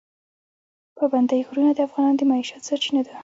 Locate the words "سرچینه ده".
2.67-3.15